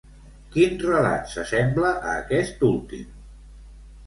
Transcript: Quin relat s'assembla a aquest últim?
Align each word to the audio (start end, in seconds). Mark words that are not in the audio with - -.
Quin 0.53 0.79
relat 0.85 1.29
s'assembla 1.33 1.93
a 2.09 2.17
aquest 2.23 2.65
últim? 2.71 3.05